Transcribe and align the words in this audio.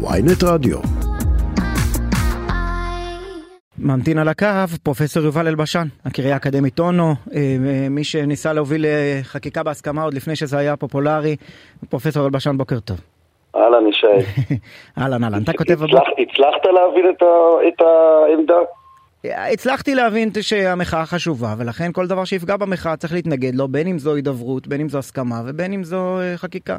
ויינט 0.00 0.44
רדיו. 0.44 0.78
ממתין 3.78 4.18
על 4.18 4.28
הקו 4.28 4.46
פרופסור 4.82 5.22
יובל 5.22 5.48
אלבשן, 5.48 5.86
הקריה 6.04 6.34
האקדמית 6.34 6.78
אונו, 6.78 7.14
אה, 7.34 7.86
מי 7.90 8.04
שניסה 8.04 8.52
להוביל 8.52 8.86
אה, 8.86 9.20
חקיקה 9.22 9.62
בהסכמה 9.62 10.02
עוד 10.02 10.14
לפני 10.14 10.36
שזה 10.36 10.58
היה 10.58 10.76
פופולרי. 10.76 11.36
פרופסור 11.90 12.26
אלבשן, 12.26 12.56
בוקר 12.58 12.80
טוב. 12.80 13.00
אהלן, 13.56 13.86
ישי. 13.86 14.06
אהלן, 14.98 15.24
אהלן. 15.24 15.42
אתה 15.42 15.52
כותב. 15.52 15.82
הצלחת 15.82 16.64
להבין 16.64 17.04
את, 17.68 17.82
העמדה? 17.82 18.54
הצלחתי 19.24 19.94
להבין 19.94 20.30
שהמחאה 20.40 21.06
חשובה, 21.06 21.54
ולכן 21.58 21.92
כל 21.92 22.06
דבר 22.06 22.24
שיפגע 22.24 22.56
במחאה 22.56 22.96
צריך 22.96 23.12
להתנגד 23.12 23.54
לו, 23.54 23.68
בין 23.68 23.86
אם 23.86 23.98
זו 23.98 24.14
הידברות, 24.14 24.66
בין 24.66 24.80
אם 24.80 24.88
זו 24.88 24.98
הסכמה 24.98 25.42
ובין 25.46 25.72
אם 25.72 25.84
זו 25.84 26.18
אה, 26.20 26.36
חקיקה. 26.36 26.76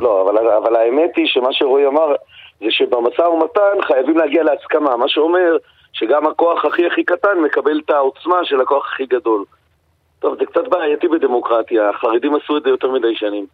לא, 0.00 0.22
אבל, 0.22 0.48
אבל 0.48 0.76
האמת 0.76 1.10
היא 1.16 1.26
שמה 1.26 1.48
שרועי 1.52 1.86
אמר 1.86 2.14
זה 2.60 2.66
שבמשא 2.70 3.22
ומתן 3.22 3.82
חייבים 3.86 4.16
להגיע 4.16 4.42
להסכמה, 4.42 4.96
מה 4.96 5.08
שאומר 5.08 5.56
שגם 5.92 6.26
הכוח 6.26 6.64
הכי 6.64 6.86
הכי 6.86 7.04
קטן 7.04 7.38
מקבל 7.44 7.80
את 7.84 7.90
העוצמה 7.90 8.36
של 8.44 8.60
הכוח 8.60 8.92
הכי 8.92 9.06
גדול. 9.06 9.44
טוב, 10.18 10.34
זה 10.38 10.46
קצת 10.46 10.68
בעייתי 10.68 11.08
בדמוקרטיה, 11.08 11.90
החרדים 11.90 12.34
עשו 12.34 12.56
את 12.56 12.62
זה 12.62 12.68
יותר 12.68 12.90
מדי 12.90 13.14
שנים. 13.14 13.46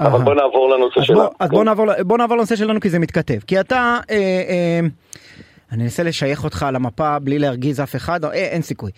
אבל 0.00 0.24
בוא 0.24 0.34
נעבור 0.34 0.70
לנושא 0.70 1.02
שלנו. 1.02 1.30
אז 1.40 1.50
בוא 1.50 1.64
נעבור, 1.64 1.86
בוא 2.02 2.18
נעבור 2.18 2.36
לנושא 2.36 2.56
שלנו 2.56 2.80
כי 2.80 2.88
זה 2.88 2.98
מתכתב. 2.98 3.38
כי 3.46 3.60
אתה, 3.60 3.98
אה, 4.10 4.16
אה, 4.16 4.80
אני 5.72 5.84
אנסה 5.84 6.02
לשייך 6.02 6.44
אותך 6.44 6.66
למפה 6.72 7.18
בלי 7.18 7.38
להרגיז 7.38 7.80
אף 7.80 7.96
אחד, 7.96 8.24
אה, 8.24 8.32
אין 8.32 8.62
סיכוי. 8.62 8.90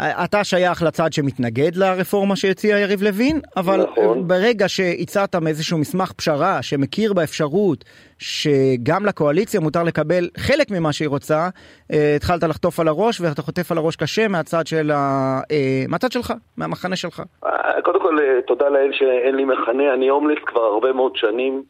אתה 0.00 0.44
שייך 0.44 0.82
לצד 0.82 1.12
שמתנגד 1.12 1.76
לרפורמה 1.76 2.36
שהציע 2.36 2.78
יריב 2.78 3.02
לוין, 3.02 3.40
אבל 3.56 3.86
נכון. 3.92 4.28
ברגע 4.28 4.68
שהצעת 4.68 5.34
מאיזשהו 5.34 5.78
מסמך 5.78 6.12
פשרה 6.12 6.62
שמכיר 6.62 7.12
באפשרות 7.12 7.84
שגם 8.18 9.06
לקואליציה 9.06 9.60
מותר 9.60 9.82
לקבל 9.82 10.28
חלק 10.36 10.70
ממה 10.70 10.92
שהיא 10.92 11.08
רוצה, 11.08 11.48
אה, 11.92 12.12
התחלת 12.16 12.42
לחטוף 12.42 12.80
על 12.80 12.88
הראש 12.88 13.20
ואתה 13.20 13.42
חוטף 13.42 13.72
על 13.72 13.78
הראש 13.78 13.96
קשה 13.96 14.28
מהצד, 14.28 14.66
של 14.66 14.90
ה... 14.90 15.40
אה, 15.50 15.84
מהצד 15.88 16.12
שלך, 16.12 16.32
מהמחנה 16.56 16.96
שלך. 16.96 17.22
אה, 17.44 17.50
קודם 17.82 18.00
כל, 18.00 18.18
תודה 18.46 18.68
לאל 18.68 18.90
שאין 18.92 19.34
לי 19.34 19.44
מחנה, 19.44 19.94
אני 19.94 20.08
הומלס 20.08 20.38
כבר 20.46 20.60
הרבה 20.60 20.92
מאוד 20.92 21.12
שנים, 21.16 21.62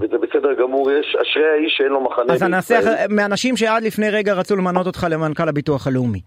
וזה 0.00 0.16
בסדר 0.18 0.54
גמור, 0.62 0.90
יש 0.90 1.16
אשרי 1.22 1.48
האיש 1.52 1.74
שאין 1.76 1.88
לו 1.88 2.00
מחנה. 2.00 2.32
אז 2.32 2.42
נעשה 2.42 3.06
מאנשים 3.10 3.56
שעד 3.56 3.82
לפני 3.82 4.10
רגע 4.10 4.34
רצו 4.34 4.56
למנות 4.56 4.86
אותך 4.86 5.06
למנכ"ל 5.10 5.48
הביטוח 5.48 5.86
הלאומי. 5.86 6.20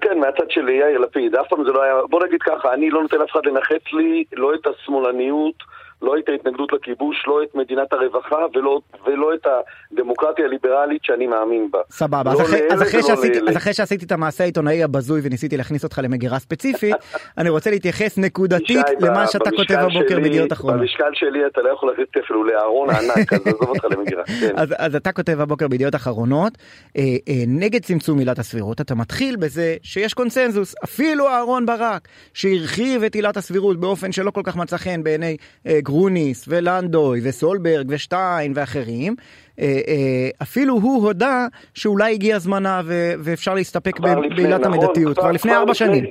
כן, 0.00 0.18
מהצד 0.18 0.50
של 0.50 0.68
יאיר 0.68 0.98
לפיד, 0.98 1.34
אף 1.34 1.48
פעם 1.48 1.64
זה 1.64 1.72
לא 1.72 1.82
היה, 1.82 1.94
בוא 2.10 2.26
נגיד 2.26 2.42
ככה, 2.42 2.74
אני 2.74 2.90
לא 2.90 3.02
נותן 3.02 3.18
לאף 3.18 3.30
אחד 3.30 3.46
לנחץ 3.46 3.92
לי 3.92 4.24
לא 4.32 4.54
את 4.54 4.66
השמאלניות, 4.66 5.54
לא 6.02 6.18
את 6.18 6.28
ההתנגדות 6.28 6.72
לכיבוש, 6.72 7.24
לא 7.26 7.42
את 7.42 7.54
מדינת 7.54 7.92
הרווחה 7.92 8.36
ולא, 8.54 8.80
ולא 9.06 9.34
את 9.34 9.46
הדמוקרטיה 9.92 10.44
הליברלית 10.44 11.04
שאני 11.04 11.26
מאמין 11.26 11.68
בה. 11.70 11.78
סבבה, 11.90 12.30
אז, 12.30 12.38
לא 12.38 12.44
אחרי, 12.44 12.60
אז, 12.72 12.82
אחרי 12.82 13.02
שעשיתי, 13.02 13.38
אז 13.48 13.56
אחרי 13.56 13.72
שעשיתי 13.72 14.04
את 14.04 14.12
המעשה 14.12 14.44
העיתונאי 14.44 14.82
הבזוי 14.82 15.20
וניסיתי 15.24 15.56
להכניס 15.56 15.84
אותך 15.84 16.00
למגירה 16.02 16.38
ספציפית, 16.38 16.96
אני 17.38 17.48
רוצה 17.48 17.70
להתייחס 17.70 18.18
נקודתית 18.18 18.86
למה 19.00 19.26
שאתה 19.26 19.50
כותב 19.50 19.74
הבוקר 19.74 20.20
בידיעות 20.20 20.52
אחרונות. 20.52 20.80
במשקל 20.80 21.10
שלי 21.14 21.46
אתה 21.46 21.60
לא 21.62 21.68
יכול 21.68 21.90
להכניס 21.90 22.08
אפילו 22.24 22.44
לארון 22.44 22.90
ענק, 22.90 23.32
אז 23.32 23.40
עזוב 23.46 23.68
אותך 23.68 23.84
למגירה. 23.84 24.22
כן. 24.40 24.52
אז, 24.56 24.74
אז 24.78 24.96
אתה 24.96 25.12
כותב 25.12 25.40
הבוקר 25.40 25.68
בידיעות 25.68 25.94
אחרונות, 25.94 26.52
אה, 26.96 27.02
אה, 27.02 27.34
נגד 27.46 27.82
צמצום 27.82 28.18
עילת 28.18 28.38
הסבירות, 28.38 28.80
אתה 28.80 28.94
מתחיל 28.94 29.36
בזה 29.36 29.76
שיש 29.82 30.14
קונסנזוס, 30.14 30.74
אפילו 30.84 31.28
אהרון 31.28 31.66
ברק, 31.66 32.08
שהרחיב 32.34 33.02
את 33.02 33.14
עילת 33.14 33.36
הסבירות 33.36 33.80
באופן 33.80 34.12
שלא 34.12 34.30
כל 34.30 34.42
כך 34.44 34.56
מצא 34.56 34.76
חן 34.76 35.02
בעיני 35.02 35.36
אה, 35.66 35.78
גרוניס 35.92 36.48
ולנדוי 36.48 37.20
וסולברג 37.24 37.86
ושטיין 37.88 38.52
ואחרים, 38.54 39.14
אה, 39.60 39.64
אה, 39.64 40.28
אפילו 40.42 40.74
הוא 40.74 41.06
הודה 41.06 41.46
שאולי 41.74 42.12
הגיע 42.12 42.38
זמנה 42.38 42.80
ואפשר 43.24 43.54
להסתפק 43.54 44.00
בעילת 44.00 44.60
נכון, 44.60 44.64
המידתיות, 44.64 45.18
כבר 45.18 45.32
לפני 45.32 45.54
ארבע 45.54 45.74
שנים. 45.74 46.04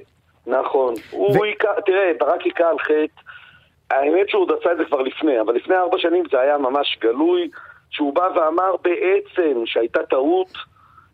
נכון, 0.47 0.94
הוא 1.12 1.46
היכה, 1.46 1.68
תראה, 1.86 2.12
ברק 2.19 2.42
היכה 2.42 2.69
על 2.69 2.80
חטא, 2.80 3.22
האמת 3.92 4.30
שהוא 4.30 4.42
עוד 4.42 4.52
עשה 4.59 4.72
את 4.72 4.78
זה 4.78 4.86
כבר 4.86 5.02
לפני, 5.02 5.42
אבל 5.42 5.56
לפני 5.56 5.75
ארבע 5.75 5.98
שנים 5.98 6.24
זה 6.31 6.40
היה 6.40 6.58
ממש 6.58 6.98
גלוי, 7.02 7.50
שהוא 7.90 8.16
בא 8.16 8.28
ואמר 8.36 8.75
בעצם 8.84 9.62
שהייתה 9.66 10.00
טעות 10.09 10.53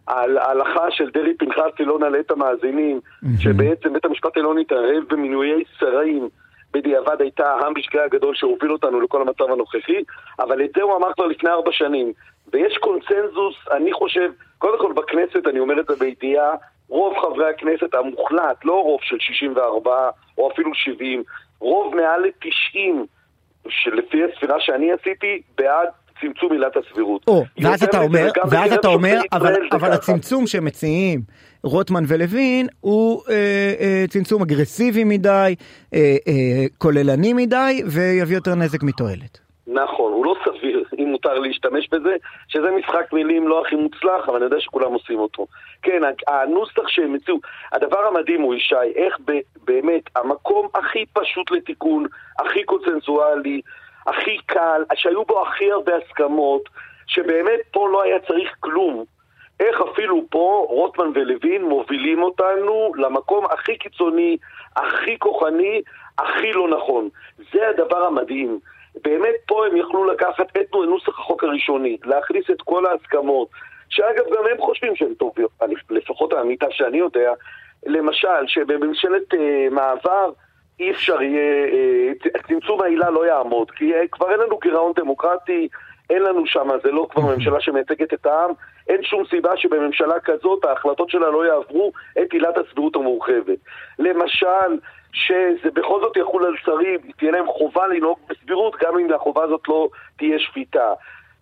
על 0.08 0.38
ההלכה 0.38 0.92
של 0.92 1.10
דרעי 1.14 1.38
פנחסי 1.38 1.84
לא 1.84 2.00
נעלה 2.00 2.20
את 2.20 2.32
המאזינים, 2.32 3.00
שבעצם 3.40 3.94
בית 3.94 4.06
המשפט 4.06 4.38
העליון 4.38 4.58
התערב 4.58 5.04
במינויי 5.10 5.64
שרים 5.80 6.30
בדיעבד 6.74 7.22
הייתה 7.22 7.54
המשקע 7.54 8.04
הגדול 8.04 8.36
שהוביל 8.36 8.72
אותנו 8.72 9.02
לכל 9.02 9.22
המצב 9.22 9.52
הנוכחי, 9.52 10.04
אבל 10.40 10.66
את 10.66 10.70
זה 10.76 10.82
הוא 10.82 10.96
אמר 10.96 11.14
כבר 11.14 11.26
לפני 11.26 11.50
ארבע 11.50 11.72
שנים. 11.72 12.14
ויש 12.54 12.78
קונצנזוס, 12.78 13.56
אני 13.72 13.94
חושב, 13.94 14.32
קודם 14.58 14.80
כל 14.80 14.94
בכנסת, 14.94 15.48
אני 15.48 15.60
אומר 15.60 15.80
את 15.80 15.86
זה 15.88 15.96
בידיעה, 15.96 16.52
רוב 16.90 17.18
חברי 17.22 17.50
הכנסת 17.50 17.94
המוחלט, 17.94 18.66
לא 18.66 18.84
רוב 18.84 19.00
של 19.04 19.20
64 19.20 20.10
או 20.38 20.52
אפילו 20.52 20.72
70, 20.74 21.24
רוב 21.60 21.96
מעל 21.96 22.22
ל-90, 22.22 22.80
שלפי 23.70 24.24
הספירה 24.24 24.60
שאני 24.60 24.92
עשיתי, 24.92 25.42
בעד 25.58 25.88
צמצום 26.22 26.52
עילת 26.52 26.78
הסבירות. 26.78 27.22
או, 27.28 27.44
ואז 27.62 27.84
אתה 27.84 28.02
אומר, 28.02 28.28
ואז 28.50 28.74
אתה 28.74 28.88
אומר, 28.88 29.20
אבל, 29.32 29.54
אבל 29.72 29.92
הצמצום 29.92 30.48
שמציעים 30.48 31.22
רוטמן 31.64 32.04
ולוין 32.08 32.68
הוא 32.82 33.24
אה, 33.30 33.34
אה, 33.80 34.06
צמצום 34.10 34.42
אגרסיבי 34.42 35.04
מדי, 35.04 35.56
אה, 35.94 36.00
אה, 36.28 36.66
כוללני 36.78 37.34
מדי, 37.34 37.82
ויביא 37.86 38.36
יותר 38.36 38.56
נזק 38.56 38.84
מתועלת. 38.84 39.48
נכון, 39.68 40.14
הוא 40.14 40.26
לא 40.26 40.36
סביר, 40.46 40.84
אם 41.00 41.08
מותר 41.12 41.40
להשתמש 41.40 41.90
בזה, 41.92 42.16
שזה 42.48 42.68
משחק 42.72 43.14
מילים 43.14 43.48
לא 43.48 43.62
הכי 43.62 43.76
מוצלח, 43.76 44.28
אבל 44.30 44.36
אני 44.36 44.46
יודע 44.46 44.60
שכולם 44.60 44.94
עושים 44.94 45.20
אותו. 45.20 45.48
כן, 45.82 46.02
הנוסח 46.28 46.88
שהם 46.88 47.16
הציעו, 47.16 47.40
הדבר 47.72 48.00
המדהים 48.00 48.42
הוא, 48.42 48.56
ישי, 48.56 48.76
איך 48.96 49.18
באמת 49.66 50.04
המקום 50.16 50.68
הכי 50.76 51.06
פשוט 51.14 51.52
לתיקון, 51.52 52.06
הכי 52.40 52.64
קונצנזואלי, 52.64 53.62
הכי 54.08 54.38
קל, 54.46 54.84
שהיו 54.96 55.26
בו 55.26 55.48
הכי 55.48 55.72
הרבה 55.72 55.94
הסכמות, 55.96 56.70
שבאמת 57.08 57.60
פה 57.72 57.90
לא 57.90 58.04
היה 58.04 58.20
צריך 58.20 58.56
כלום. 58.60 59.04
איך 59.60 59.82
אפילו 59.82 60.24
פה 60.30 60.66
רוטמן 60.70 61.12
ולוין 61.14 61.64
מובילים 61.64 62.24
אותנו 62.24 62.92
למקום 62.96 63.46
הכי 63.46 63.78
קיצוני, 63.78 64.38
הכי 64.76 65.20
כוחני, 65.20 65.82
הכי 66.18 66.54
לא 66.54 66.68
נכון. 66.68 67.10
זה 67.54 67.70
הדבר 67.70 68.06
המדהים. 68.06 68.60
באמת 69.04 69.36
פה 69.48 69.66
הם 69.66 69.78
יכלו 69.78 70.06
לקחת 70.06 70.58
את 70.58 70.74
נוסח 70.74 71.20
החוק 71.20 71.44
הראשוני, 71.44 71.98
להכניס 72.06 72.46
את 72.52 72.62
כל 72.62 72.86
ההסכמות, 72.86 73.48
שאגב 73.90 74.26
גם 74.38 74.44
הם 74.52 74.58
חושבים 74.58 74.96
שהן 74.96 75.14
טובות, 75.14 75.52
לפחות 75.90 76.34
האמיתה 76.34 76.66
שאני 76.72 76.98
יודע, 76.98 77.32
למשל 77.86 78.48
שבממשלת 78.48 79.34
uh, 79.34 79.38
מעבר 79.72 80.32
אי 80.80 80.92
אפשר 80.92 81.22
יהיה, 81.22 81.68
uh, 81.68 82.48
צמצום 82.48 82.82
העילה 82.82 83.10
לא 83.10 83.26
יעמוד, 83.26 83.72
כי 83.72 83.94
uh, 83.94 84.08
כבר 84.12 84.32
אין 84.32 84.40
לנו 84.40 84.58
גירעון 84.58 84.94
דמוקרטי, 84.96 85.68
אין 86.10 86.24
לנו 86.24 86.46
שם, 86.46 86.68
זה 86.84 86.92
לא 86.92 87.08
כבר 87.12 87.22
ממשלה 87.22 87.62
שמייצגת 87.62 88.14
את 88.14 88.26
העם, 88.26 88.52
אין 88.90 89.04
שום 89.04 89.24
סיבה 89.30 89.58
שבממשלה 89.58 90.20
כזאת 90.20 90.66
ההחלטות 90.66 91.10
שלה 91.10 91.30
לא 91.30 91.46
יעברו 91.46 91.92
את 92.22 92.34
עילת 92.34 92.58
הסבירות 92.58 92.96
המורחבת. 92.96 93.58
למשל, 94.00 94.80
שזה 95.14 95.72
בכל 95.74 96.02
זאת 96.02 96.18
יחול 96.18 96.46
על 96.46 96.56
שרים, 96.66 97.00
תהיה 97.18 97.32
להם 97.32 97.48
חובה 97.48 97.88
לנהוג 97.88 98.18
בסבירות, 98.30 98.76
גם 98.82 99.00
אם 99.00 99.14
החובה 99.14 99.44
הזאת 99.44 99.62
לא 99.68 99.90
תהיה 100.18 100.40
שפיטה. 100.40 100.94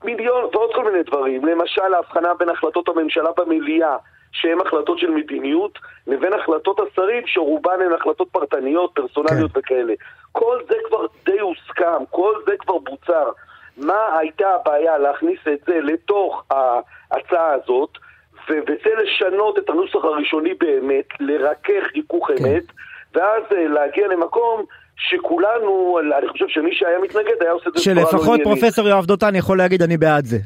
מיליון 0.03 0.43
ועוד 0.43 0.69
כל 0.75 0.91
מיני 0.91 1.03
דברים. 1.03 1.45
למשל, 1.45 1.93
ההבחנה 1.93 2.33
בין 2.33 2.49
החלטות 2.49 2.89
הממשלה 2.89 3.29
במליאה, 3.37 3.97
שהן 4.41 4.57
החלטות 4.65 4.99
של 4.99 5.09
מדיניות, 5.09 5.79
לבין 6.07 6.33
החלטות 6.33 6.79
השרים, 6.79 7.23
שרובן 7.25 7.81
הן 7.85 7.93
החלטות 7.93 8.27
פרטניות, 8.31 8.91
פרסונליות 8.93 9.51
כן. 9.51 9.59
וכאלה. 9.59 9.93
כל 10.31 10.59
זה 10.69 10.75
כבר 10.87 11.05
די 11.25 11.39
הוסכם, 11.39 12.05
כל 12.09 12.33
זה 12.45 12.51
כבר 12.59 12.77
בוצר. 12.77 13.29
מה 13.77 14.17
הייתה 14.19 14.47
הבעיה 14.49 14.97
להכניס 14.97 15.39
את 15.53 15.59
זה 15.67 15.79
לתוך 15.81 16.43
ההצעה 16.51 17.51
הזאת, 17.53 17.89
וזה 18.49 18.89
לשנות 19.03 19.59
את 19.59 19.69
הנוסח 19.69 20.03
הראשוני 20.03 20.53
באמת, 20.53 21.05
לרכך 21.19 21.83
ריכוך 21.95 22.27
כן. 22.27 22.45
אמת, 22.45 22.63
ואז 23.15 23.43
אה, 23.51 23.67
להגיע 23.67 24.07
למקום 24.07 24.65
שכולנו, 24.97 25.99
אני 26.17 26.27
חושב 26.27 26.45
שמי 26.47 26.75
שהיה 26.75 26.99
מתנגד 26.99 27.41
היה 27.41 27.51
עושה 27.51 27.69
את 27.69 27.73
זה 27.73 27.83
שלפחות 27.83 28.39
פרופסור 28.43 28.87
יואב 28.87 29.05
דותן 29.05 29.35
יכול 29.35 29.57
להגיד 29.57 29.81
אני 29.81 29.97
בעד 29.97 30.25
זה. 30.25 30.37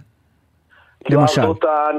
למשל. 1.10 1.42
דותן 1.42 1.98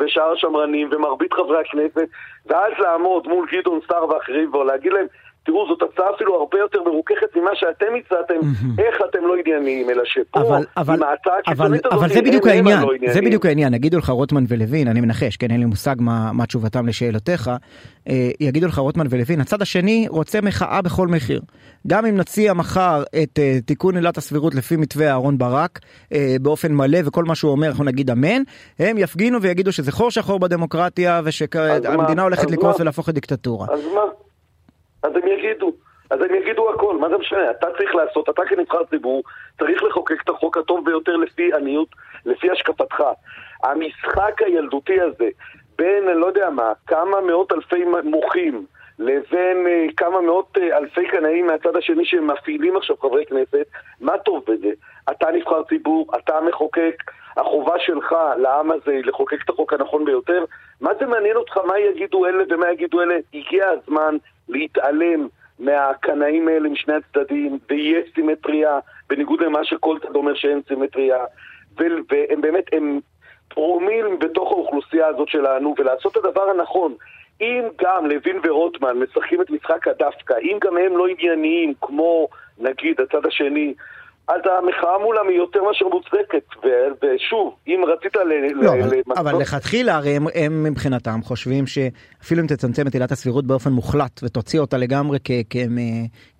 ושאר 0.00 0.32
השמרנים 0.32 0.88
ומרבית 0.92 1.32
חברי 1.32 1.60
הכנסת, 1.60 2.08
ואז 2.46 2.72
לעמוד 2.78 3.28
מול 3.28 3.46
גדעון 3.52 3.80
סער 3.88 4.08
ואחרים 4.08 4.54
ולהגיד 4.54 4.92
להם 4.92 5.06
תראו, 5.44 5.66
זאת 5.68 5.82
הצעה 5.82 6.06
אפילו 6.14 6.34
הרבה 6.34 6.58
יותר 6.58 6.82
מרוככת 6.82 7.36
ממה 7.36 7.50
שאתם 7.54 7.86
הצעתם, 7.98 8.34
איך 8.78 8.96
אתם 9.10 9.18
לא 9.26 9.34
ענייניים, 9.36 9.90
אלא 9.90 10.02
שפה, 10.04 10.40
אבל, 10.40 10.64
אבל, 10.76 10.94
עם 10.94 11.02
ההצעה 11.02 11.38
הקיצונית 11.38 11.86
הזאת, 11.86 11.98
אבל 11.98 12.08
זה 12.08 12.22
בדיוק 12.22 12.46
העניין, 12.46 12.78
הלא 12.78 13.12
זה. 13.12 13.20
בדיוק 13.20 13.46
העניין, 13.46 13.74
יגידו 13.74 13.98
לך 13.98 14.10
רוטמן 14.10 14.44
ולוין, 14.48 14.88
אני 14.88 15.00
מנחש, 15.00 15.36
כן, 15.36 15.50
אין 15.50 15.60
לי 15.60 15.66
מושג 15.66 15.94
מה, 15.98 16.32
מה 16.32 16.46
תשובתם 16.46 16.86
לשאלותיך, 16.86 17.50
אה, 18.08 18.30
יגידו 18.40 18.66
לך 18.66 18.78
רוטמן 18.78 19.06
ולוין, 19.10 19.40
הצד 19.40 19.62
השני 19.62 20.06
רוצה 20.10 20.40
מחאה 20.40 20.82
בכל 20.82 21.08
מחיר. 21.08 21.40
גם 21.86 22.06
אם 22.06 22.16
נציע 22.16 22.52
מחר 22.52 23.02
את 23.22 23.38
אה, 23.38 23.58
תיקון 23.66 23.96
עילת 23.96 24.16
הסבירות 24.16 24.54
לפי 24.54 24.76
מתווה 24.76 25.10
אהרן 25.10 25.38
ברק, 25.38 25.80
אה, 26.12 26.36
באופן 26.42 26.72
מלא, 26.72 26.98
וכל 27.04 27.24
מה 27.24 27.34
שהוא 27.34 27.52
אומר 27.52 27.68
אנחנו 27.68 27.84
נגיד 27.84 28.10
אמן, 28.10 28.42
הם 28.78 28.98
יפגינו 28.98 29.42
ויגידו 29.42 29.72
שזה 29.72 29.92
חור 29.92 30.10
שחור 30.10 30.38
בדמוקרטיה, 30.38 31.20
ושהמדינה? 31.24 32.22
הולכת 32.22 32.50
לקרוס? 32.50 32.80
ולהפוך 32.80 33.08
לדיקטטורה. 33.08 33.66
אז 33.72 33.80
מה? 33.94 34.00
אז 35.04 35.16
הם 35.16 35.28
יגידו. 35.28 35.72
אז 36.10 36.20
הם 36.20 36.34
יגידו 36.34 36.70
הכל, 36.70 36.96
מה 36.96 37.08
זה 37.08 37.18
משנה? 37.18 37.50
אתה 37.50 37.66
צריך 37.78 37.94
לעשות, 37.94 38.28
אתה 38.28 38.42
כנבחר 38.48 38.84
ציבור, 38.84 39.22
צריך 39.58 39.82
לחוקק 39.82 40.22
את 40.24 40.28
החוק 40.28 40.56
הטוב 40.56 40.84
ביותר 40.84 41.16
לפי 41.16 41.54
עניות, 41.54 41.88
לפי 42.26 42.50
השקפתך. 42.50 43.02
המשחק 43.62 44.42
הילדותי 44.42 45.00
הזה, 45.00 45.28
בין, 45.78 46.04
לא 46.04 46.26
יודע 46.26 46.50
מה, 46.50 46.72
כמה 46.86 47.20
מאות 47.20 47.52
אלפי 47.52 47.84
מוחים, 48.04 48.66
לבין 48.98 49.66
אה, 49.66 49.86
כמה 49.96 50.20
מאות 50.20 50.58
אה, 50.58 50.78
אלפי 50.78 51.06
קנאים 51.06 51.46
מהצד 51.46 51.76
השני 51.76 52.04
שמפעילים 52.04 52.76
עכשיו 52.76 52.96
חברי 52.96 53.26
כנסת, 53.26 53.66
מה 54.00 54.18
טוב 54.18 54.44
בזה? 54.48 54.70
אתה 55.10 55.30
נבחר 55.30 55.62
ציבור, 55.62 56.06
אתה 56.18 56.38
המחוקק, 56.38 57.02
החובה 57.36 57.78
שלך 57.78 58.14
לעם 58.36 58.70
הזה 58.70 58.90
היא 58.90 59.04
לחוקק 59.04 59.42
את 59.44 59.50
החוק 59.50 59.72
הנכון 59.72 60.04
ביותר. 60.04 60.44
מה 60.80 60.90
זה 61.00 61.06
מעניין 61.06 61.36
אותך 61.36 61.56
מה 61.66 61.78
יגידו 61.78 62.26
אלה 62.26 62.44
ומה 62.50 62.72
יגידו 62.72 63.02
אלה? 63.02 63.14
הגיע 63.34 63.68
הזמן 63.68 64.16
להתעלם 64.48 65.28
מהקנאים 65.58 66.48
האלה 66.48 66.68
משני 66.68 66.94
הצדדים, 66.94 67.58
ויש 67.70 68.10
סימטריה, 68.14 68.78
בניגוד 69.08 69.40
למה 69.40 69.64
שכל 69.64 69.98
צד 70.02 70.16
אומר 70.16 70.34
שאין 70.34 70.60
סימטריה, 70.68 71.24
והם 71.76 72.40
באמת, 72.40 72.64
הם 72.72 73.00
פרומיל 73.48 74.06
בתוך 74.20 74.52
האוכלוסייה 74.52 75.06
הזאת 75.06 75.28
שלנו, 75.28 75.74
ולעשות 75.78 76.16
את 76.16 76.24
הדבר 76.24 76.50
הנכון. 76.50 76.94
אם 77.40 77.62
גם 77.82 78.06
לוין 78.06 78.40
ורוטמן 78.44 78.98
משחקים 78.98 79.42
את 79.42 79.50
משחק 79.50 79.88
הדווקא, 79.88 80.34
אם 80.42 80.58
גם 80.60 80.76
הם 80.76 80.96
לא 80.96 81.06
ענייניים 81.06 81.72
כמו 81.80 82.28
נגיד 82.58 83.00
הצד 83.00 83.26
השני, 83.26 83.74
אז 84.28 84.40
המחאה 84.58 84.98
מולם 84.98 85.28
היא 85.28 85.36
יותר 85.36 85.62
מאשר 85.62 85.88
מוצדקת. 85.88 86.44
ו- 86.64 87.06
ושוב, 87.06 87.54
אם 87.66 87.80
רצית 87.86 88.16
ל... 88.16 88.28
לא, 88.54 88.76
ל- 88.76 89.12
אבל, 89.16 89.32
לכתחילה 89.40 89.96
הרי 89.96 90.10
הם, 90.10 90.26
הם 90.34 90.64
מבחינתם 90.64 91.22
חושבים 91.22 91.66
שאפילו 91.66 92.42
אם 92.42 92.46
תצמצם 92.46 92.86
את 92.86 92.94
עילת 92.94 93.12
הסבירות 93.12 93.46
באופן 93.46 93.70
מוחלט 93.70 94.20
ותוציא 94.22 94.60
אותה 94.60 94.76
לגמרי 94.76 95.18
כ, 95.24 95.30
כ, 95.50 95.56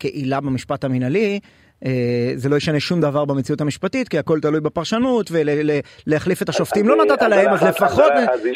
כעילה 0.01 0.41
במשפט 0.41 0.85
המינהלי, 0.85 1.41
אה, 1.85 2.33
זה 2.35 2.49
לא 2.49 2.57
ישנה 2.57 2.81
שום 2.81 3.01
דבר 3.01 3.25
במציאות 3.25 3.61
המשפטית 3.61 4.09
כי 4.09 4.19
הכל 4.19 4.41
תלוי 4.41 4.61
בפרשנות 4.61 5.31
ולהחליף 5.33 6.43
את 6.43 6.49
השופטים 6.49 6.89
לא 6.89 6.97
נתת 7.05 7.23
להם 7.23 7.53
אז 7.53 7.63
לפחות 7.63 8.13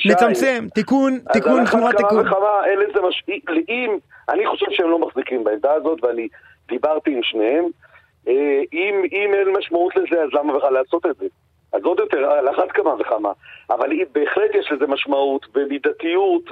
נצמצם 0.07 0.67
תיקון 0.75 1.19
תיקון 1.33 1.65
תמורת 1.71 1.97
תיקון. 1.97 2.27
אם, 3.69 3.99
אני 4.29 4.47
חושב 4.47 4.67
שהם 4.71 4.91
לא 4.91 4.99
מחזיקים 4.99 5.45
בעמדה 5.45 5.73
הזאת, 5.73 6.05
ואני 6.05 6.29
דיברתי 6.69 7.11
עם 7.11 7.21
שניהם, 7.23 7.65
אם, 8.73 9.03
אם 9.13 9.35
אין 9.35 9.49
משמעות 9.59 9.97
לזה, 9.97 10.23
אז 10.23 10.29
למה 10.33 10.57
בכלל 10.59 10.73
לעשות 10.73 11.07
את 11.07 11.17
זה? 11.17 11.27
אז 11.73 11.83
עוד 11.85 12.01
יותר, 12.01 12.31
על 12.31 12.49
אחת 12.51 12.71
כמה 12.73 12.95
וכמה. 12.99 13.33
אבל 13.71 13.93
אם- 13.93 14.05
בהחלט 14.13 14.51
יש 14.55 14.73
לזה 14.73 14.87
משמעות, 14.87 15.47
ומידתיות, 15.55 16.43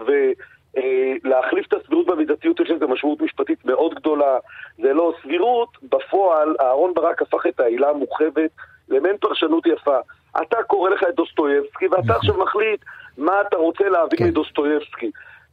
ולהחליף 1.25 1.67
את 1.67 1.73
הסבירות 1.75 2.07
במידתיות 2.07 2.61
יש 2.61 2.71
לזה 2.71 2.87
משמעות 2.87 3.21
משפטית 3.21 3.65
מאוד 3.65 3.95
גדולה. 3.95 4.39
זה 4.79 4.93
לא 4.93 5.13
סבירות, 5.23 5.69
בפועל 5.83 6.57
אהרן 6.61 6.95
ברק 6.95 7.23
הפך 7.23 7.47
את 7.47 7.61
העילה 7.61 7.91
המורחבת 7.91 8.51
למעין 8.89 9.17
פרשנות 9.17 9.67
יפה. 9.67 9.99
אתה 10.43 10.63
קורא 10.63 10.91
לך 10.91 11.03
את 11.09 11.15
דוסטויבסקי, 11.15 11.87
ואתה 11.87 12.13
עכשיו 12.13 12.39
מחליט 12.39 12.81
מה 13.19 13.41
אתה 13.41 13.57
רוצה 13.57 13.89
להבין 13.89 14.19
כן. 14.19 14.25
מדוסטויבסקי. 14.25 15.11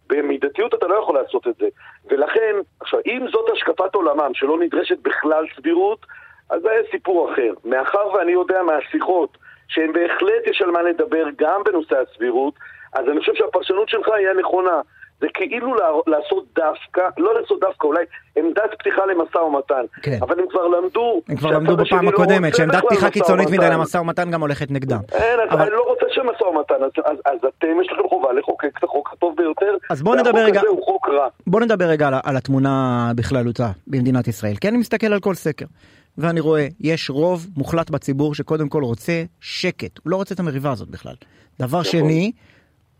במידתיות 0.10 0.74
אתה 0.74 0.88
לא 0.88 0.96
יכול 0.96 1.16
לעשות 1.16 1.48
את 1.48 1.56
זה. 1.56 1.68
ולכן, 2.10 2.43
עולמם, 4.24 4.34
שלא 4.34 4.60
נדרשת 4.60 4.98
בכלל 5.02 5.46
סבירות, 5.56 6.06
אז 6.50 6.62
זה 6.62 6.70
סיפור 6.92 7.31
אחר. 7.34 7.54
מאחר 7.66 8.08
ואני 8.14 8.31
יודע 8.31 8.62
מהשיחות 8.64 9.38
שהן 9.68 9.94
בהחלט 9.94 10.48
יש 10.48 10.62
על 10.62 10.72
מה 10.72 10.81
לדבר 10.81 11.25
גם 11.38 11.62
בנושא 11.66 11.96
הסבירות, 12.00 12.54
אז 12.94 13.06
אני 13.12 13.20
חושב 13.20 13.34
שהפרשנות 13.36 13.90
שלך 13.90 14.08
היא 14.08 14.28
הנכונה. 14.30 14.81
זה 15.22 15.28
כאילו 15.34 15.75
לעשות 16.08 16.46
דווקא, 16.56 17.02
לא 17.18 17.40
לעשות 17.40 17.60
דווקא, 17.60 17.88
אולי 17.88 18.04
עמדת 18.36 18.72
פתיחה 18.80 19.06
למשא 19.06 19.38
ומתן. 19.38 19.86
כן. 20.02 20.18
אבל 20.22 20.40
הם 20.40 20.46
כבר 20.50 20.68
למדו... 20.68 21.22
הם 21.30 21.36
כבר 21.36 21.50
למדו 21.50 21.78
בפעם 21.78 22.06
לא 22.06 22.10
הקודמת 22.10 22.46
רוצה 22.46 22.58
שעמדת 22.58 22.84
פתיחה 22.86 23.10
קיצונית 23.10 23.50
מדי. 23.50 23.70
למשא 23.72 23.98
ומתן 23.98 24.31
גם 24.31 24.42
הולכת 24.42 24.72
נגדם. 24.72 24.98
אין, 25.12 25.40
אבל- 25.50 25.62
אני 25.62 25.72
לא 25.72 25.93
רוצה 26.19 26.31
שמשא 26.33 26.44
ומתן, 26.44 26.74
אז, 26.83 26.92
אז, 27.06 27.18
אז 27.25 27.39
אתם 27.57 27.68
יש 27.81 27.88
לכם 27.92 28.10
חובה 28.10 28.33
לחוקק 28.33 28.77
את 28.80 28.83
החוק 28.83 29.10
הטוב 29.13 29.36
ביותר. 29.38 29.77
אז 29.89 30.01
בואו 30.01 30.15
נדבר 30.15 30.39
רגע- 30.45 30.60
הזה 30.60 30.69
הוא 30.69 30.83
חוק 30.86 31.07
רע. 31.10 31.27
בוא 31.48 31.62
נדבר 31.62 31.86
רגע 31.86 32.07
על, 32.07 32.13
על 32.24 32.38
התמונה 32.38 33.12
בכללותה 33.15 33.71
במדינת 33.88 34.27
ישראל 34.27 34.56
כי 34.56 34.68
אני 34.68 34.77
מסתכל 34.77 35.13
על 35.13 35.19
כל 35.19 35.33
סקר 35.33 35.65
ואני 36.18 36.39
רואה 36.39 36.68
יש 36.80 37.10
רוב 37.10 37.48
מוחלט 37.57 37.89
בציבור 37.89 38.36
שקודם 38.36 38.69
כל 38.69 38.83
רוצה 38.83 39.24
שקט 39.42 40.00
הוא 40.04 40.12
לא 40.12 40.15
רוצה 40.15 40.36
את 40.36 40.39
המריבה 40.39 40.71
הזאת 40.71 40.89
בכלל. 40.89 41.13
דבר 41.60 41.80
נכון. 41.80 41.92
שני 41.92 42.31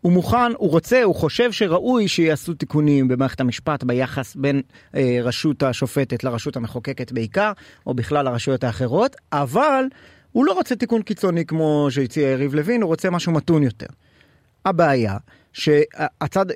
הוא 0.00 0.12
מוכן 0.12 0.52
הוא 0.56 0.70
רוצה 0.70 1.02
הוא 1.02 1.14
חושב 1.14 1.52
שראוי 1.52 2.08
שיעשו 2.08 2.54
תיקונים 2.54 3.08
במערכת 3.08 3.40
המשפט 3.40 3.84
ביחס 3.84 4.36
בין 4.36 4.62
אה, 4.96 5.18
רשות 5.22 5.62
השופטת 5.62 6.24
לרשות 6.24 6.56
המחוקקת 6.56 7.12
בעיקר 7.12 7.52
או 7.86 7.94
בכלל 7.94 8.26
הרשויות 8.26 8.64
האחרות 8.64 9.16
אבל 9.32 9.84
הוא 10.34 10.44
לא 10.44 10.52
רוצה 10.52 10.76
תיקון 10.76 11.02
קיצוני 11.02 11.46
כמו 11.46 11.86
שהציע 11.90 12.28
יריב 12.28 12.54
לוין 12.54 12.82
הוא 12.82 12.88
רוצה 12.88 13.10
משהו 13.10 13.32
מתון 13.32 13.62
יותר. 13.62 13.86
הבעיה 14.64 15.16
שהצד, 15.52 16.46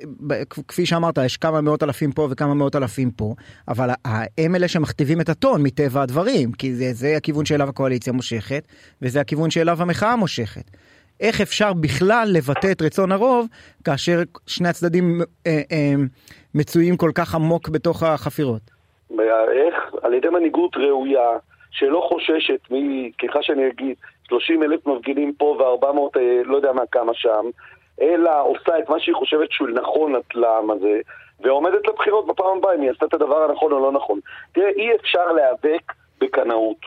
כפי 0.67 0.85
שאמרת, 0.85 1.17
יש 1.25 1.37
כמה 1.37 1.61
מאות 1.61 1.83
אלפים 1.83 2.11
פה 2.11 2.27
וכמה 2.31 2.53
מאות 2.53 2.75
אלפים 2.75 3.11
פה, 3.11 3.33
אבל 3.67 3.89
הם 4.37 4.55
אלה 4.55 4.67
שמכתיבים 4.67 5.21
את 5.21 5.29
הטון 5.29 5.63
מטבע 5.63 6.01
הדברים, 6.01 6.51
כי 6.51 6.73
זה, 6.73 6.93
זה 6.93 7.17
הכיוון 7.17 7.45
שאליו 7.45 7.69
הקואליציה 7.69 8.13
מושכת, 8.13 8.67
וזה 9.01 9.21
הכיוון 9.21 9.49
שאליו 9.49 9.81
המחאה 9.81 10.15
מושכת. 10.15 10.63
איך 11.19 11.41
אפשר 11.41 11.73
בכלל 11.73 12.29
לבטא 12.31 12.71
את 12.71 12.81
רצון 12.81 13.11
הרוב, 13.11 13.47
כאשר 13.83 14.21
שני 14.47 14.69
הצדדים 14.69 15.21
אה, 15.47 15.61
אה, 15.71 15.93
מצויים 16.55 16.97
כל 16.97 17.11
כך 17.15 17.35
עמוק 17.35 17.69
בתוך 17.69 18.03
החפירות? 18.03 18.61
איך? 19.51 19.75
על 20.01 20.13
ידי 20.13 20.29
מנהיגות 20.29 20.77
ראויה, 20.77 21.29
שלא 21.71 22.07
חוששת 22.09 22.59
מ... 22.71 22.75
סליחה 23.19 23.43
שאני 23.43 23.67
אגיד, 23.67 23.95
30 24.27 24.63
אלף 24.63 24.87
מפגינים 24.87 25.33
פה 25.33 25.45
ו-400, 25.45 26.19
לא 26.45 26.55
יודע 26.55 26.71
מה, 26.71 26.81
כמה 26.91 27.13
שם, 27.13 27.45
אלא 28.01 28.41
עושה 28.41 28.79
את 28.79 28.89
מה 28.89 28.99
שהיא 28.99 29.15
חושבת 29.15 29.51
שהוא 29.51 29.69
נכון 29.69 30.13
לעם 30.33 30.71
הזה, 30.71 30.99
ועומדת 31.39 31.87
לבחירות 31.87 32.27
בפעם 32.27 32.57
הבאה 32.57 32.75
אם 32.75 32.81
היא 32.81 32.91
עשתה 32.91 33.05
את 33.05 33.13
הדבר 33.13 33.43
הנכון 33.43 33.71
או 33.71 33.79
לא 33.79 33.91
נכון. 33.91 34.19
תראה, 34.51 34.69
אי 34.69 34.95
אפשר 34.95 35.31
להיאבק 35.31 35.93
בקנאות. 36.21 36.77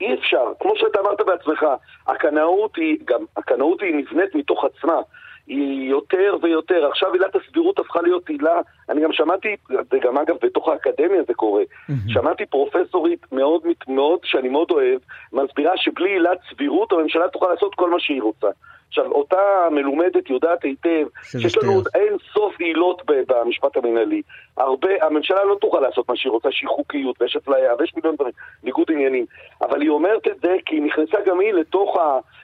אי 0.00 0.14
אפשר. 0.14 0.52
כמו 0.60 0.72
שאתה 0.76 1.00
אמרת 1.00 1.20
בעצמך, 1.20 1.66
הקנאות 2.06 2.76
היא, 2.76 2.98
גם 3.04 3.24
הקנאות 3.36 3.80
היא 3.82 3.94
נבנית 3.94 4.34
מתוך 4.34 4.64
עצמה. 4.64 5.00
היא 5.46 5.90
יותר 5.90 6.36
ויותר, 6.42 6.86
עכשיו 6.86 7.12
עילת 7.12 7.36
הסבירות 7.36 7.78
הפכה 7.78 8.02
להיות 8.02 8.28
עילה, 8.28 8.60
אני 8.88 9.02
גם 9.02 9.12
שמעתי, 9.12 9.56
זה 9.68 9.98
גם 10.02 10.18
אגב 10.18 10.36
בתוך 10.42 10.68
האקדמיה 10.68 11.22
זה 11.28 11.34
קורה, 11.34 11.62
mm-hmm. 11.62 11.92
שמעתי 12.08 12.46
פרופסורית 12.46 13.32
מאוד, 13.32 13.62
מאוד, 13.88 14.18
שאני 14.24 14.48
מאוד 14.48 14.70
אוהב, 14.70 14.98
מסבירה 15.32 15.76
שבלי 15.76 16.10
עילת 16.10 16.38
סבירות 16.50 16.92
הממשלה 16.92 17.28
תוכל 17.28 17.50
לעשות 17.50 17.74
כל 17.74 17.90
מה 17.90 18.00
שהיא 18.00 18.22
רוצה. 18.22 18.48
עכשיו, 18.88 19.12
אותה 19.12 19.68
מלומדת 19.70 20.30
יודעת 20.30 20.64
היטב 20.64 21.06
שיש 21.22 21.58
לנו 21.58 21.72
עוד 21.72 21.88
אין 21.94 22.16
סוף 22.32 22.60
עילות 22.60 23.02
במשפט 23.06 23.76
המנהלי. 23.76 24.22
הרבה, 24.56 24.88
הממשלה 25.02 25.44
לא 25.44 25.56
תוכל 25.60 25.80
לעשות 25.80 26.08
מה 26.08 26.16
שהיא 26.16 26.30
רוצה, 26.30 26.48
שהיא 26.52 26.68
חוקיות 26.68 27.22
ויש 27.22 27.36
אפליה 27.36 27.74
ויש 27.78 27.92
מיליון 27.96 28.14
דברים, 28.14 28.32
ניגוד 28.62 28.86
עניינים. 28.90 29.26
אבל 29.62 29.80
היא 29.80 29.90
אומרת 29.90 30.28
את 30.28 30.40
זה 30.42 30.56
כי 30.66 30.74
היא 30.74 30.82
נכנסה 30.82 31.18
גם 31.26 31.40
היא 31.40 31.52
לתוך 31.52 31.96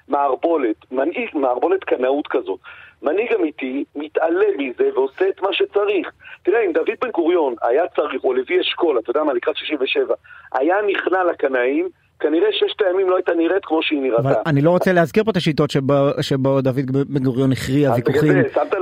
המערבולת, 0.08 0.76
מנהיג, 0.92 1.28
מערבולת 1.34 1.84
קנאות 1.84 2.28
כזאת. 2.28 2.58
מנהיג 3.02 3.32
אמיתי 3.32 3.84
מתעלם 3.96 4.58
מזה 4.58 4.90
ועושה 4.94 5.28
את 5.28 5.42
מה 5.42 5.48
שצריך. 5.52 6.10
תראה, 6.42 6.60
אם 6.66 6.72
דוד 6.72 6.90
בן 7.02 7.10
גוריון 7.10 7.54
היה 7.62 7.82
צריך, 7.96 8.24
או 8.24 8.34
לוי 8.34 8.60
אשכול, 8.60 8.98
אתה 8.98 9.10
יודע 9.10 9.22
מה, 9.22 9.32
לקראת 9.32 9.56
67, 9.56 10.14
היה 10.52 10.76
נכנע 10.86 11.24
לקנאים, 11.24 11.88
כנראה 12.20 12.48
ששת 12.52 12.82
הימים 12.86 13.10
לא 13.10 13.16
הייתה 13.16 13.34
נראית 13.34 13.64
כמו 13.64 13.82
שהיא 13.82 14.02
נראתה. 14.02 14.22
אבל 14.22 14.34
אני 14.46 14.60
לא 14.60 14.70
רוצה 14.70 14.92
להזכיר 14.92 15.24
פה 15.24 15.30
את 15.30 15.36
השיטות 15.36 15.70
שבו, 15.70 15.94
שבו 16.20 16.60
דוד 16.60 16.90
בן 17.08 17.22
גוריון 17.22 17.52
הכריע 17.52 17.92
ויכוחים 17.96 18.32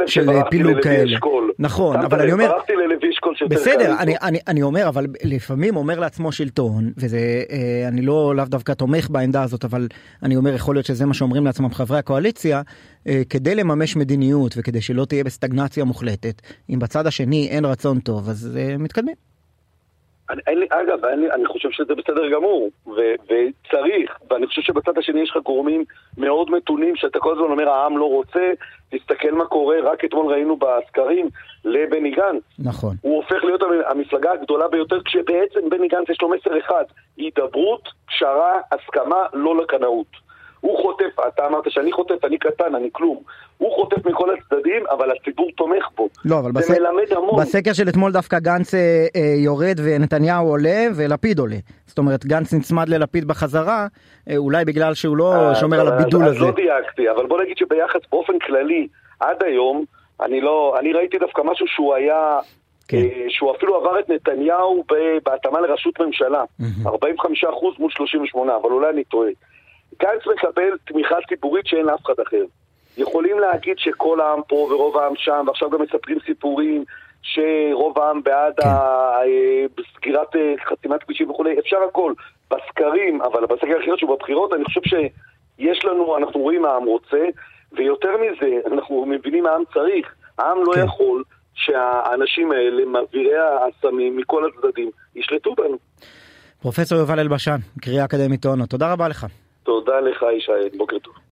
של 0.06 0.26
פילוג 0.50 0.82
כאלה. 0.82 1.16
נכון, 1.58 1.96
אבל 1.96 2.20
אני 2.20 2.32
אומר... 2.32 2.50
ללוי 3.30 3.46
אשכול 3.46 3.48
שיותר 3.48 3.54
בסדר, 3.54 3.96
אני, 3.98 4.14
אני, 4.22 4.38
אני 4.48 4.62
אומר, 4.62 4.88
אבל 4.88 5.06
לפעמים 5.24 5.76
אומר 5.76 6.00
לעצמו 6.00 6.32
שלטון, 6.32 6.92
וזה, 6.96 7.42
אה, 7.50 7.88
אני 7.88 8.02
לא 8.02 8.36
לאו 8.36 8.44
דווקא 8.44 8.72
תומך 8.72 9.10
בעמדה 9.10 9.42
הזאת, 9.42 9.64
אבל 9.64 9.88
אני 10.22 10.36
אומר, 10.36 10.54
יכול 10.54 10.74
להיות 10.74 10.86
שזה 10.86 11.06
מה 11.06 11.14
שאומרים 11.14 11.44
לעצמם 11.46 11.70
חברי 11.74 11.98
הקואליציה, 11.98 12.62
אה, 13.06 13.22
כדי 13.30 13.54
לממש 13.54 13.96
מדיניות 13.96 14.54
וכדי 14.56 14.80
שלא 14.80 15.04
תהיה 15.04 15.24
בסטגנציה 15.24 15.84
מוחלטת, 15.84 16.42
אם 16.70 16.78
בצד 16.78 17.06
השני 17.06 17.48
אין 17.48 17.64
רצון 17.64 18.00
טוב, 18.00 18.28
אז 18.28 18.58
אה, 18.60 18.76
מתקדמים. 18.78 19.14
אני, 20.30 20.56
לי, 20.56 20.66
אגב, 20.70 21.04
לי, 21.04 21.30
אני 21.30 21.46
חושב 21.46 21.70
שזה 21.70 21.94
בסדר 21.94 22.28
גמור, 22.32 22.70
ו, 22.86 23.00
וצריך, 23.24 24.18
ואני 24.30 24.46
חושב 24.46 24.62
שבצד 24.62 24.98
השני 24.98 25.20
יש 25.20 25.30
לך 25.30 25.36
גורמים 25.36 25.84
מאוד 26.18 26.50
מתונים, 26.50 26.96
שאתה 26.96 27.18
כל 27.18 27.32
הזמן 27.32 27.50
אומר 27.50 27.68
העם 27.68 27.98
לא 27.98 28.04
רוצה, 28.04 28.52
תסתכל 28.90 29.30
מה 29.30 29.44
קורה, 29.44 29.76
רק 29.82 30.04
אתמול 30.04 30.32
ראינו 30.32 30.56
בסקרים 30.56 31.28
לבני 31.64 32.10
גנץ. 32.10 32.42
נכון. 32.58 32.96
הוא 33.00 33.16
הופך 33.16 33.44
להיות 33.44 33.62
המפלגה 33.86 34.32
הגדולה 34.32 34.68
ביותר, 34.68 35.02
כשבעצם 35.02 35.68
בני 35.70 35.88
גנץ 35.88 36.08
יש 36.08 36.22
לו 36.22 36.28
מסר 36.28 36.58
אחד, 36.58 36.84
הידברות, 37.16 37.88
פשרה, 38.06 38.60
הסכמה, 38.72 39.26
לא 39.32 39.56
לקנאות. 39.56 40.29
הוא 40.60 40.78
חוטף, 40.82 41.16
אתה 41.28 41.46
אמרת 41.46 41.64
שאני 41.70 41.92
חוטף, 41.92 42.24
אני 42.24 42.38
קטן, 42.38 42.74
אני 42.74 42.88
כלום. 42.92 43.16
הוא 43.58 43.74
חוטף 43.74 44.06
מכל 44.06 44.28
הצדדים, 44.34 44.82
אבל 44.90 45.10
הציבור 45.10 45.50
תומך 45.56 45.88
בו. 45.96 46.08
לא, 46.24 46.38
אבל 46.38 46.52
זה 46.52 46.58
בס... 46.58 46.70
מלמד 46.70 47.12
המון. 47.16 47.40
בסקר 47.40 47.72
של 47.72 47.88
אתמול 47.88 48.12
דווקא 48.12 48.38
גנץ 48.38 48.74
אה, 48.74 48.80
אה, 49.16 49.34
יורד 49.36 49.80
ונתניהו 49.84 50.48
עולה 50.48 50.86
ולפיד 50.96 51.38
עולה. 51.38 51.56
זאת 51.86 51.98
אומרת, 51.98 52.26
גנץ 52.26 52.54
נצמד 52.54 52.88
ללפיד 52.88 53.24
בחזרה, 53.28 53.86
אה, 54.30 54.36
אולי 54.36 54.64
בגלל 54.64 54.94
שהוא 54.94 55.16
לא 55.16 55.34
אה, 55.34 55.54
שומר 55.54 55.80
על 55.80 55.88
אז- 55.88 55.92
הבידול 56.00 56.24
אז 56.24 56.30
הזה. 56.36 56.40
לא 56.44 56.50
דייקתי, 56.50 57.10
אבל 57.10 57.26
בוא 57.26 57.42
נגיד 57.42 57.56
שביחס 57.58 58.00
באופן 58.12 58.38
כללי, 58.38 58.86
עד 59.20 59.42
היום, 59.42 59.84
אני 60.22 60.40
לא, 60.40 60.76
אני 60.80 60.92
ראיתי 60.92 61.18
דווקא 61.18 61.42
משהו 61.44 61.66
שהוא 61.68 61.94
היה, 61.94 62.38
כן. 62.88 62.96
אה, 62.96 63.24
שהוא 63.28 63.56
אפילו 63.56 63.76
עבר 63.76 63.98
את 64.00 64.08
נתניהו 64.10 64.84
בהתאמה 65.24 65.60
לראשות 65.60 66.00
ממשלה. 66.00 66.44
מהמם. 66.58 66.86
45% 66.86 66.96
מול 67.78 67.90
38, 67.90 68.56
אבל 68.56 68.70
אולי 68.70 68.90
אני 68.90 69.04
טועה. 69.04 69.30
גנץ 70.00 70.22
מקבל 70.26 70.76
תמיכה 70.86 71.14
ציבורית 71.28 71.66
שאין 71.66 71.86
לאף 71.86 72.00
אחד 72.06 72.22
אחר. 72.26 72.44
יכולים 72.96 73.38
להגיד 73.38 73.78
שכל 73.78 74.20
העם 74.20 74.40
פה 74.48 74.54
ורוב 74.54 74.96
העם 74.96 75.12
שם, 75.16 75.44
ועכשיו 75.46 75.70
גם 75.70 75.82
מספרים 75.82 76.18
סיפורים 76.26 76.84
שרוב 77.22 77.98
העם 77.98 78.22
בעד 78.22 78.54
כן. 78.60 78.68
אה, 78.68 79.82
סגירת 79.96 80.36
אה, 80.36 80.54
חסימת 80.68 81.02
כבישים 81.02 81.30
וכולי, 81.30 81.58
אפשר 81.58 81.76
הכל. 81.88 82.12
בסקרים, 82.50 83.22
אבל 83.22 83.46
בסקר 83.46 83.78
הכי 83.80 83.90
שהוא 83.96 84.16
בבחירות, 84.16 84.52
אני 84.52 84.64
חושב 84.64 84.80
שיש 84.84 85.84
לנו, 85.84 86.16
אנחנו 86.16 86.40
רואים 86.40 86.62
מה 86.62 86.68
העם 86.68 86.84
רוצה, 86.84 87.24
ויותר 87.72 88.08
מזה, 88.16 88.58
אנחנו 88.72 89.06
מבינים 89.06 89.44
מה 89.44 89.50
העם 89.50 89.62
צריך. 89.74 90.14
העם 90.38 90.58
לא 90.64 90.72
כן. 90.74 90.84
יכול 90.84 91.24
שהאנשים 91.54 92.52
האלה, 92.52 92.84
מעבירי 92.84 93.38
הסמים 93.38 94.16
מכל 94.16 94.48
הצדדים, 94.48 94.90
ישלטו 95.16 95.54
בנו. 95.54 95.76
פרופסור 96.62 96.98
יובל 96.98 97.20
אלבשן, 97.20 97.56
קריאה 97.80 98.04
אקדמית 98.04 98.46
אונו, 98.46 98.66
תודה 98.66 98.92
רבה 98.92 99.08
לך. 99.08 99.26
תודה 99.62 100.00
לך, 100.00 100.24
ישי, 100.36 100.76
בוקר 100.76 100.98
טוב. 100.98 101.14